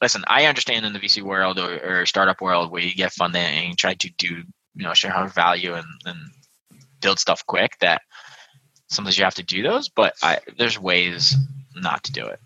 [0.01, 3.41] listen i understand in the vc world or, or startup world where you get funding
[3.41, 6.19] and you try to do you know shareholder value and, and
[7.01, 8.01] build stuff quick that
[8.87, 11.35] sometimes you have to do those but I, there's ways
[11.75, 12.39] not to do it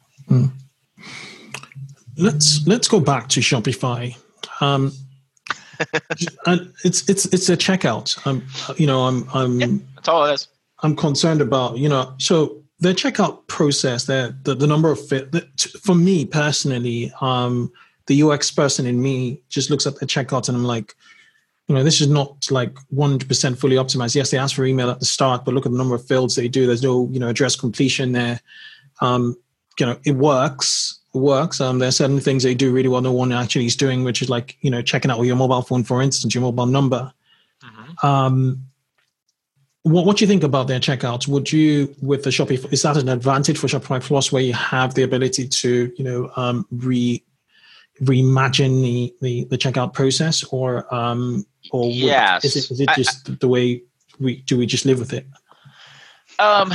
[2.18, 4.16] let's let's go back to Shopify.
[4.62, 4.94] Um,
[6.46, 8.18] and it's it's it's a checkout.
[8.26, 8.44] I'm
[8.78, 9.78] you know I'm I'm Yeah.
[9.96, 10.48] that's all it is
[10.84, 15.32] I'm concerned about you know so the checkout process the the, the number of fit
[15.32, 15.42] the,
[15.84, 17.72] for me personally um
[18.08, 20.96] the UX person in me just looks at the checkout and I'm like
[21.68, 24.16] you know this is not like 100% fully optimized.
[24.16, 26.36] Yes they ask for email at the start but look at the number of fields
[26.36, 26.68] they do.
[26.68, 28.40] There's no you know address completion there.
[29.00, 29.36] Um
[29.80, 31.62] you know it works it works.
[31.62, 34.22] Um there are certain things they do really well no one actually is doing which
[34.22, 37.14] is like you know checking out with your mobile phone for instance your mobile number.
[37.64, 38.04] Mhm.
[38.04, 38.66] um,
[39.84, 41.28] what what do you think about their checkouts?
[41.28, 44.94] Would you, with the Shopify, is that an advantage for Shopify Plus where you have
[44.94, 47.24] the ability to, you know, um, re
[48.04, 52.44] reimagine the, the the checkout process, or um, or would- Yes.
[52.46, 53.84] is it is it I- just the way
[54.20, 55.28] we do we just live with it?
[56.40, 56.74] Um,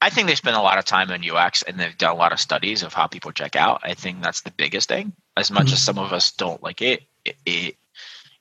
[0.00, 2.32] I think they spend a lot of time on UX and they've done a lot
[2.32, 3.80] of studies of how people check out.
[3.84, 5.12] I think that's the biggest thing.
[5.36, 5.72] as much Mhm.
[5.72, 7.76] as some of us don't like it, it, it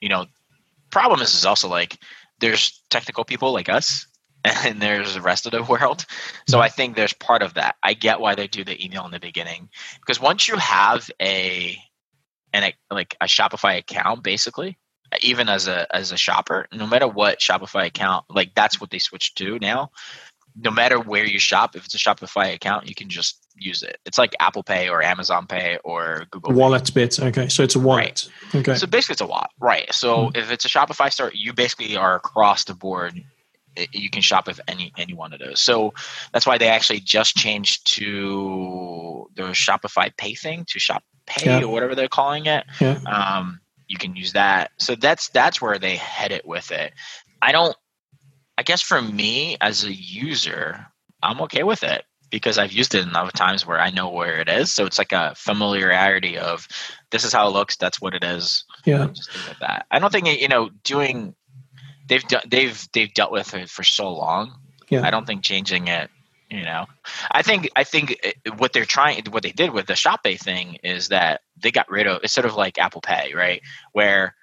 [0.02, 0.26] you know
[0.90, 1.98] problem is is also like
[2.40, 4.08] there's technical people like us
[4.44, 6.06] and there's the rest of the world
[6.50, 9.12] so i think there's part of that i get why they do the email in
[9.12, 9.70] the beginning
[10.02, 11.82] because once you have a
[12.52, 14.78] an like a shopify account basically
[15.22, 19.00] even as a as a shopper no matter what shopify account like that's what they
[19.00, 19.92] switch to now
[20.56, 23.98] no matter where you shop if it's a shopify account you can just use it
[24.06, 26.56] it's like apple pay or amazon pay or google Pay.
[26.58, 27.20] Wallet bit.
[27.20, 28.28] Okay, so it's a wallet.
[28.54, 28.62] right.
[28.62, 28.76] Okay.
[28.76, 29.94] So basically, it's a wallet right?
[29.94, 33.22] So if it's a Shopify store, you basically are across the board.
[33.94, 35.62] You can shop with any any one of those.
[35.62, 35.94] So
[36.34, 41.64] that's why they actually just changed to the Shopify Pay thing to Shop Pay Yeah.
[41.66, 42.66] or whatever they're calling it.
[42.82, 43.00] Yeah.
[43.06, 43.61] Um,
[43.92, 44.72] you can use that.
[44.78, 46.94] So that's that's where they head it with it.
[47.42, 47.76] I don't.
[48.58, 50.88] I guess for me as a user,
[51.22, 54.48] I'm okay with it because I've used it enough times where I know where it
[54.48, 54.72] is.
[54.72, 56.68] So it's like a familiarity of
[57.10, 57.76] this is how it looks.
[57.76, 58.64] That's what it is.
[58.86, 59.08] yeah.
[59.14, 59.88] Just it that.
[59.92, 61.36] I don't think you know doing.
[62.08, 62.44] They've done.
[62.48, 64.54] They've they've dealt with it for so long.
[64.88, 65.06] Yeah.
[65.06, 66.10] I don't think changing it.
[66.52, 66.86] You know,
[67.32, 68.20] I think I think
[68.58, 71.90] what they're trying, what they did with the Shop Pay thing is that they got
[71.90, 72.20] rid of.
[72.24, 73.62] It's sort of like Apple Pay, right?
[73.94, 74.36] Where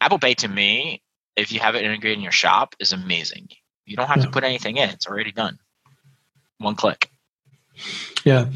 [0.00, 1.02] Apple Pay to me,
[1.36, 3.48] if you have it integrated in your shop, is amazing.
[3.84, 4.24] You don't have Yeah.
[4.24, 5.58] to put anything in; it's already done.
[6.56, 7.10] One click.
[8.24, 8.46] Yeah.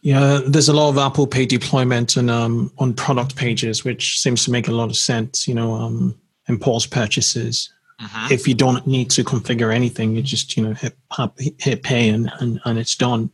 [0.00, 4.44] Yeah, there's a lot of Apple Pay deployment and um, on product pages, which seems
[4.44, 5.46] to make a lot of sense.
[5.46, 7.72] You know, um, impulse purchases.
[8.00, 8.30] Mhm.
[8.30, 10.96] If you don't need to configure anything, you just you know hit
[11.36, 13.30] hit, hit pay and, and and it's done.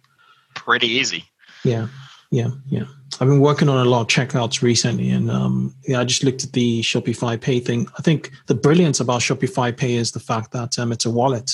[0.55, 1.25] Pretty easy.
[1.65, 1.89] Yeah,
[2.31, 2.85] yeah, yeah.
[3.21, 6.45] I've been working on a lot of checkouts recently, and um, yeah, I just looked
[6.45, 7.87] at the Shopify Pay thing.
[7.99, 11.51] I think the brilliance about Shopify Pay is the fact that um, it's a wallet.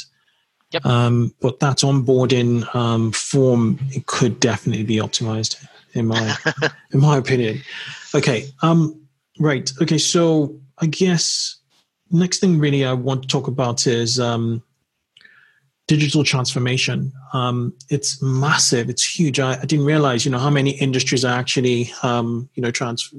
[0.71, 0.87] Yep.
[0.87, 6.37] Um, but that onboarding um, form it could definitely be optimized, in my
[6.93, 7.61] in my opinion.
[8.15, 8.47] Okay.
[8.63, 9.01] Um,
[9.41, 9.71] right.
[9.83, 9.99] Okay.
[9.99, 11.57] So I guess
[12.11, 14.63] next thing really I want to talk about is um,
[15.87, 17.13] digital transformation.
[17.33, 18.89] Um, it's massive.
[18.89, 19.41] It's huge.
[19.41, 23.13] I, I didn't realize, you know, how many industries are actually, um, you know, trans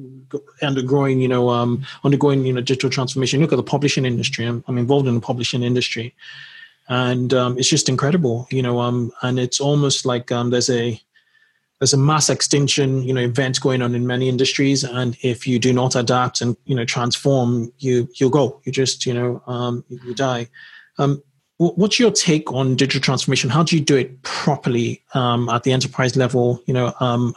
[0.61, 3.41] undergoing, you know, um, undergoing, you know, digital transformation.
[3.41, 4.45] Look at the publishing industry.
[4.45, 6.15] I'm, I'm involved in the publishing industry,
[6.87, 8.79] and um, it's just incredible, you know.
[8.79, 11.01] Um, and it's almost like there's a
[11.81, 15.57] there's a mass extinction, you know, event going on in many industries, and if you
[15.57, 18.61] do not adapt and you know transform, you you'll go.
[18.65, 20.47] You just you know um, you, die.
[20.99, 21.23] Um,
[21.57, 23.49] what's your take on digital transformation?
[23.49, 26.61] How do you do it properly um, at the enterprise level?
[26.67, 27.33] You know, um,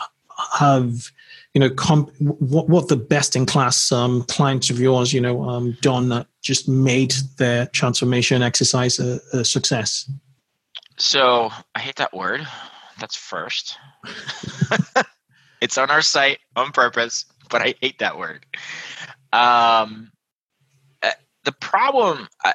[0.59, 1.11] have
[1.55, 5.49] you know comp- what what the best in class um, clients of yours you know
[5.49, 10.07] um, done that just made their transformation exercise a, a success?
[10.99, 12.47] So I hate that word.
[12.99, 13.79] That's first.
[15.61, 18.47] it's on our site on purpose, but I hate that word.
[19.33, 20.13] Um,
[21.03, 21.11] uh,
[21.45, 22.29] the problem.
[22.45, 22.53] Uh,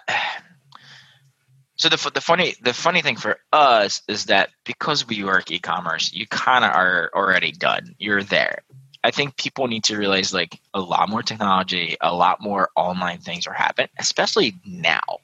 [1.76, 6.14] so the the funny the funny thing for us is that because we work e-commerce,
[6.14, 7.96] you kind of are already done.
[7.98, 8.64] You're there.
[9.02, 13.20] I think people need to realize like a lot more technology, a lot more online
[13.20, 15.20] things are happening, especially now.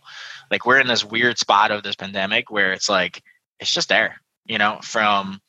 [0.49, 3.21] Like we're in this weird spot of this pandemic where it's like
[3.59, 5.39] it's just there you know from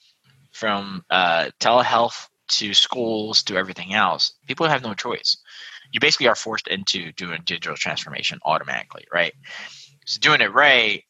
[0.53, 5.37] from uh, telehealth to schools to everything else people have no choice.
[5.93, 9.35] You basically are forced into doing digital transformation automatically right?
[10.07, 11.03] So doing it right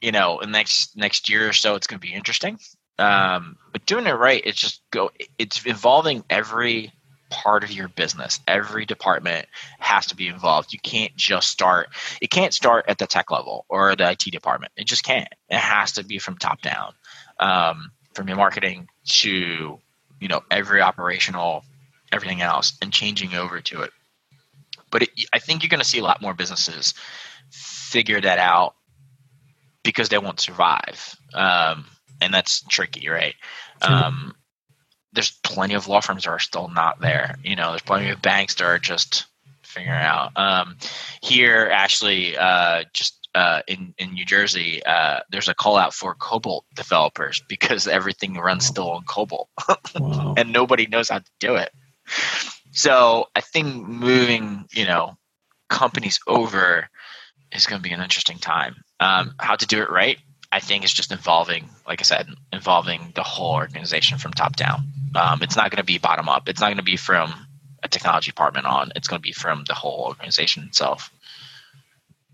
[0.00, 2.58] you know in next next year or so it's going to be interesting.
[2.96, 6.92] Um, but doing it right it's just go it's involving every
[7.34, 8.38] part of your business.
[8.46, 9.46] Every department
[9.80, 10.72] has to be involved.
[10.72, 11.88] You can't just start
[12.22, 14.72] it can't start at the tech level or the it department.
[14.76, 15.28] It just can't.
[15.48, 16.94] It has to be from top down
[17.40, 19.78] um, from your marketing to
[20.20, 21.64] you know every operational
[22.12, 23.90] everything else and changing over to it.
[24.90, 26.94] But it, i think you're going to see a lot more businesses
[27.50, 28.74] figure that out
[29.82, 31.16] because they won't survive.
[31.34, 31.86] Um,
[32.20, 33.34] and that's tricky right?
[33.82, 34.34] Um,
[35.14, 38.20] there's plenty of law firms that are still not there you know there's plenty of
[38.20, 39.26] banks that are just
[39.62, 40.76] figuring out um,
[41.22, 46.14] here actually uh, just uh, in in New Jersey, uh, there's a call out for
[46.14, 49.46] COBOL developers because everything runs still on COBOL,
[49.98, 50.34] Wow.
[50.38, 51.72] and nobody knows how to do it.
[52.72, 55.16] So I think moving, you know,
[55.68, 56.88] companies over
[57.52, 58.76] is going to be an interesting time.
[59.00, 60.18] Um, how to do it right?
[60.54, 64.84] I think it's just involving, like I said, involving the whole organization from top down.
[65.16, 66.48] Um, it's not going to be bottom up.
[66.48, 67.34] It's not going to be from
[67.82, 68.92] a technology department on.
[68.94, 71.10] It's going to be from the whole organization itself.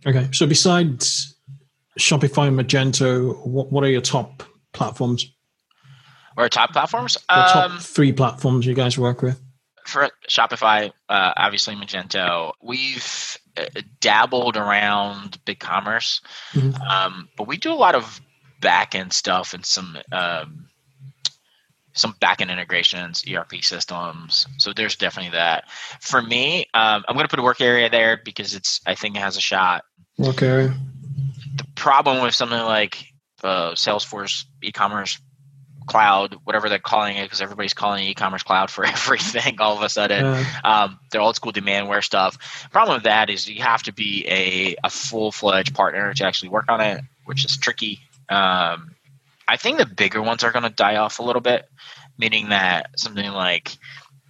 [0.06, 0.28] Okay.
[0.32, 1.34] So besides
[1.98, 4.42] Shopify and Magento, what, what are your top
[4.74, 5.24] platforms?
[6.36, 7.16] Or top platforms?
[7.34, 9.40] Your top Um, three platforms you guys work with?
[9.86, 13.36] for Shopify, uh, obviously Magento, we've
[14.01, 16.20] dabbled around BigCommerce,
[16.53, 16.80] mm-hmm.
[16.82, 18.20] um, but we do a lot of
[18.61, 20.68] back end stuff and some um,
[21.92, 24.46] some backend integrations, ERP systems.
[24.59, 25.68] So there's definitely that.
[26.01, 29.20] For me, um, I'm going to put a Workarea there because it's I think it
[29.20, 29.84] has a shot.
[30.18, 30.74] Workarea.
[31.57, 33.05] The problem with something like
[33.42, 35.20] uh, Salesforce e-commerce
[35.91, 39.61] cloud, whatever they're calling it, because everybody's calling e-commerce cloud for everything.
[39.61, 42.68] All of a sudden, uh, um, they're old school Demandware stuff.
[42.70, 46.51] Problem with that is you have to be a, a full fledged partner to actually
[46.51, 47.99] work on it, which is tricky.
[48.28, 48.95] Um,
[49.49, 51.68] I think the bigger ones are going to die off a little bit,
[52.16, 53.76] meaning that something like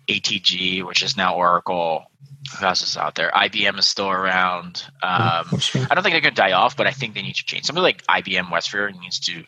[0.09, 2.11] ATG, which is now Oracle,
[2.59, 3.31] who else is out there?
[3.31, 4.83] IBM is still around.
[5.03, 7.45] Um, I don't think they're going to die off, but I think they need to
[7.45, 7.67] change.
[7.67, 9.45] Something like IBM WebSphere needs to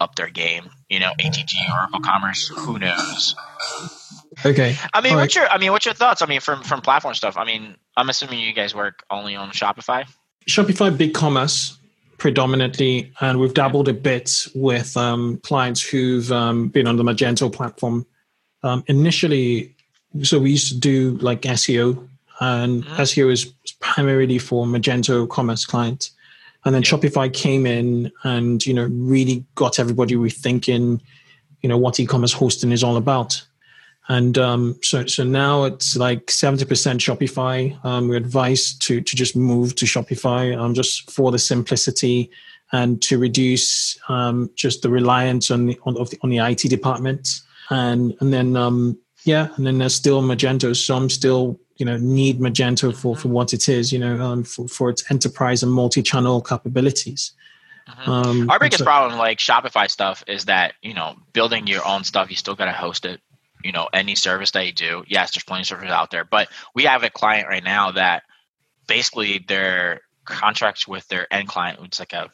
[0.00, 0.70] up their game.
[0.88, 3.34] You know, ATG, Oracle Commerce, who knows?
[4.44, 4.76] Okay.
[4.92, 5.42] I mean, All what's right.
[5.42, 6.22] your I mean, what's your thoughts?
[6.22, 7.36] I mean, from from platform stuff.
[7.36, 10.04] I mean, I'm assuming you guys work only on Shopify.
[10.48, 11.76] Shopify BigCommerce
[12.18, 17.52] predominantly, and we've dabbled a bit with um, clients who've um, been on the Magento
[17.52, 18.06] platform.
[18.62, 19.74] Um, initially,
[20.22, 22.08] so we used to do like SEO,
[22.40, 22.94] and mm-hmm.
[22.94, 23.44] SEO is
[23.80, 26.12] primarily for Magento commerce clients.
[26.64, 26.88] And then yeah.
[26.88, 31.00] Shopify came in and you know really got everybody rethinking,
[31.60, 33.42] you know, what e-commerce hosting is all about.
[34.08, 37.82] And um, so, so now it's like seventy percent Shopify.
[37.84, 42.30] Um, we advise to to just move to Shopify, um, just for the simplicity
[42.72, 47.40] and to reduce um, just the reliance on the on, the, on the IT department.
[47.70, 50.74] And and then um, yeah, and then there's still Magento.
[50.74, 53.92] Some still you know need Magento for for what it is.
[53.92, 57.32] You know, um, for for its enterprise and multi-channel capabilities.
[57.88, 58.10] Mm-hmm.
[58.10, 62.04] Um, Our biggest so, problem, like Shopify stuff, is that you know building your own
[62.04, 63.20] stuff, you still got to host it
[63.62, 66.48] you know any service that you do yes there's plenty of services out there but
[66.74, 68.22] we have a client right now that
[68.86, 72.30] basically their contracts with their end client it's like a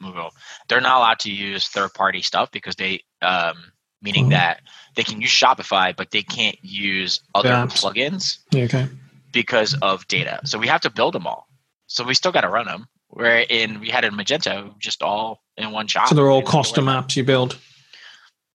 [0.00, 0.30] Google,
[0.68, 3.56] they're not allowed to use third party stuff because they um,
[4.02, 4.32] meaning mm-hmm.
[4.32, 4.60] that
[4.94, 8.88] they can use shopify but they can't use other plugins okay.
[9.32, 10.40] because of data.
[10.44, 11.46] So we have to build them all.
[11.86, 15.42] So we still got to run them where in we had in magento just all
[15.56, 16.08] in one shop.
[16.08, 17.58] So they're all custom apps you build?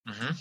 [0.07, 0.33] Mm-hmm.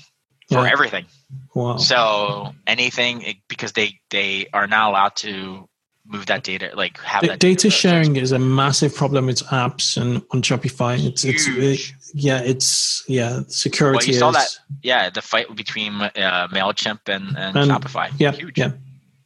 [0.50, 1.06] For everything.
[1.54, 1.78] Wow.
[1.78, 5.68] So anything because they they are not allowed to
[6.06, 9.40] move that data like have D- that data, data sharing is a massive problem with
[9.44, 11.02] apps and on Shopify.
[11.04, 11.36] It's Huge.
[11.36, 13.96] it's it, yeah it's yeah security.
[13.96, 18.10] Well, you saw that yeah the fight between uh, Mailchimp and, and, and Shopify.
[18.18, 18.58] Yeah, Huge.
[18.58, 18.72] yeah.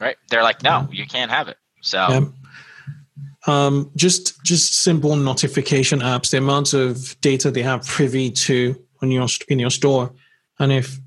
[0.01, 0.17] Right.
[0.31, 1.57] They're like, no, you can't have it.
[1.83, 1.99] So.
[1.99, 2.21] Yeah.
[3.47, 6.31] Um, just just simple notification apps.
[6.31, 10.13] The amount of data they have privy to on your in your store,
[10.59, 10.99] and if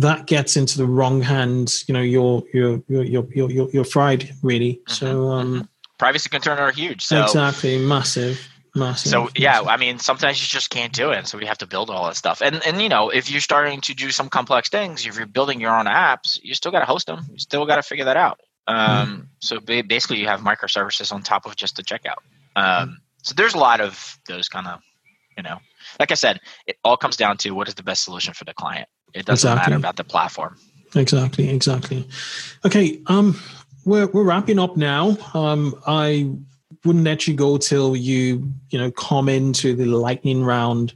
[0.00, 4.30] that gets into the wrong hands, you know, you're you're you're you're you're, you're fried
[4.42, 4.74] really.
[4.74, 4.92] Mm-hmm.
[4.92, 5.64] So um, mm-hmm.
[5.98, 7.04] privacy concerns are huge.
[7.04, 8.40] So exactly, massive.
[8.74, 11.66] Massive, so yeah, I mean, sometimes you just can't do it, so we have to
[11.66, 12.42] build all that stuff.
[12.42, 15.60] And and you know, if you're starting to do some complex things, if you're building
[15.60, 17.26] your own apps, you still got to host them.
[17.30, 18.40] You still got to figure that out.
[18.66, 22.20] Um, mm So basically, you have microservices on top of just the checkout.
[22.54, 24.80] Um, so there's a lot of those kind of,
[25.36, 25.58] you know,
[25.98, 28.54] like I said, it all comes down to what is the best solution for the
[28.54, 28.88] client.
[29.14, 29.70] It doesn't exactly.
[29.72, 30.56] matter about the platform.
[30.94, 32.08] Exactly, exactly.
[32.64, 33.38] Okay, um,
[33.84, 35.16] we're we're wrapping up now.
[35.34, 36.30] Um, I
[36.84, 40.94] wouldn't let you go till you you know come into the lightning round.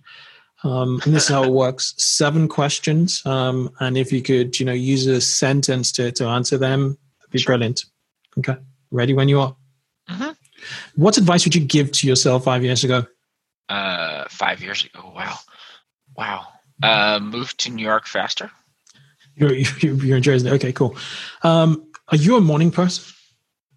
[0.65, 4.67] Um, and this is how it works: seven questions, um, and if you could, you
[4.67, 7.53] know, use a sentence to to answer them, it'd be sure.
[7.53, 7.85] brilliant.
[8.39, 8.57] Okay,
[8.91, 9.57] ready when you are.
[10.09, 10.31] Mm-hmm.
[10.97, 13.05] What advice would you give to yourself five years ago?
[13.69, 15.13] Uh, five years ago.
[15.15, 15.37] Wow,
[16.17, 16.47] wow.
[16.83, 18.51] Uh, moved to New York faster.
[19.35, 20.51] You're, you're in Jersey.
[20.51, 20.95] Okay, cool.
[21.43, 23.15] Um, are you a morning person?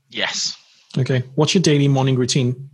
[0.10, 0.58] Yes.
[0.98, 1.24] Okay.
[1.36, 2.70] What's your daily morning routine?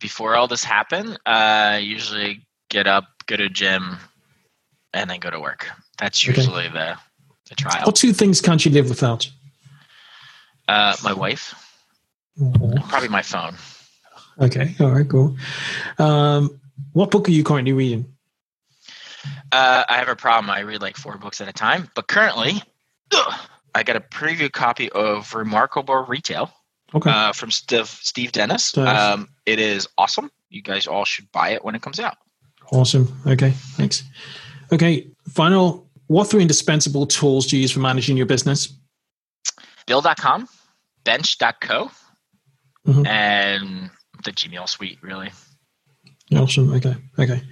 [0.00, 3.98] Before all this happened, uh, I usually get up, go to gym,
[4.92, 5.68] and then go to work.
[5.98, 6.72] That's usually okay.
[6.72, 6.98] the
[7.48, 7.86] the trial.
[7.86, 9.30] What two things can't you live without?
[10.66, 11.54] Uh, my wife.
[12.88, 13.54] Probably my phone.
[14.40, 14.74] Okay.
[14.80, 15.08] All right.
[15.08, 15.36] Cool.
[15.98, 16.60] Um,
[16.92, 18.12] what book are you currently reading?
[19.52, 20.50] Uh, I have a problem.
[20.50, 22.62] I read like four books at a time, but currently,
[23.12, 23.40] ugh,
[23.74, 26.52] I got a preview copy of Remarkable Retail
[26.94, 27.10] okay.
[27.10, 28.76] uh, from Steve, Steve Dennis.
[28.76, 30.30] Um, it is awesome.
[30.50, 32.16] You guys all should buy it when it comes out.
[32.72, 33.20] Awesome.
[33.26, 34.04] Okay, thanks.
[34.72, 35.86] Okay, final.
[36.08, 38.72] What three indispensable tools do you use for managing your business?
[39.86, 40.48] Bill.com,
[41.04, 41.90] Bench.co,
[42.86, 43.06] mm-hmm.
[43.06, 43.90] and
[44.24, 45.30] the Gmail suite, really.
[46.34, 46.72] Awesome.
[46.74, 46.94] Okay.
[47.18, 47.42] Okay.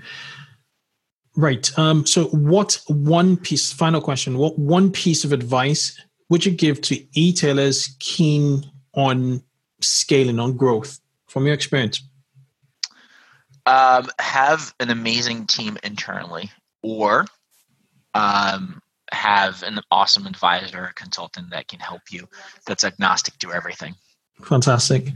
[1.37, 1.71] Right.
[1.79, 6.81] Um, so, what one piece, final question, what one piece of advice would you give
[6.83, 8.65] to e-tailers keen
[8.95, 9.43] on
[9.81, 12.03] scaling, on growth, from your experience?
[13.67, 16.51] Um, have an amazing team internally,
[16.83, 17.27] or
[18.15, 18.81] um,
[19.13, 22.29] have an awesome advisor or consultant that can help you
[22.67, 23.95] that's agnostic to everything.
[24.43, 25.09] Fantastic.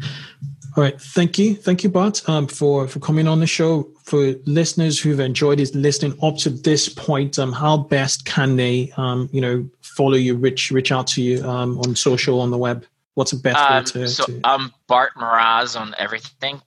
[0.77, 3.89] All right, thank you, thank you, Bart, um, for for coming on the show.
[4.05, 8.93] For listeners who've enjoyed this listening up to this point, um, how best can they,
[8.97, 12.59] um, you know, follow you, reach reach out to you um, on social, on the
[12.59, 12.85] web?
[13.15, 14.09] What's the best way Um, to?
[14.09, 16.61] so to I'm Bart Mroz on everything,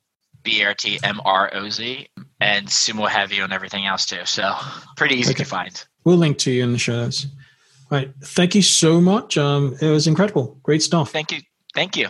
[0.43, 2.07] B R T M R O Z,
[2.41, 4.25] and Sumo Heavy on everything else too.
[4.25, 4.53] So
[4.97, 5.43] pretty easy Okay.
[5.45, 5.85] to find.
[6.03, 7.25] we'll link to you in the show notes.
[7.89, 9.37] All right, thank you so much.
[9.37, 11.11] Um, it was incredible, great stuff.
[11.11, 11.39] Thank you.
[11.73, 12.09] Thank you.